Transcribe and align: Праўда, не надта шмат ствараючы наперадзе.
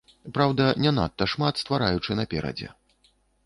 Праўда, 0.37 0.65
не 0.85 0.93
надта 1.01 1.29
шмат 1.35 1.63
ствараючы 1.65 2.19
наперадзе. 2.21 2.67